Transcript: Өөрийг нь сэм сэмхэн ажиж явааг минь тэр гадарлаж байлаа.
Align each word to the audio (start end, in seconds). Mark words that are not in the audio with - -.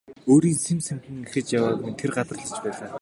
Өөрийг 0.31 0.57
нь 0.59 0.63
сэм 0.65 0.79
сэмхэн 0.87 1.17
ажиж 1.25 1.47
явааг 1.57 1.79
минь 1.83 1.99
тэр 1.99 2.11
гадарлаж 2.17 2.55
байлаа. 2.63 2.91